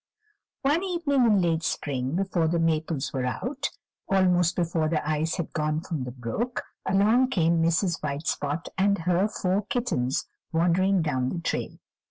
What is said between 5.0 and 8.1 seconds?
ice had gone from the brook, along came Mrs.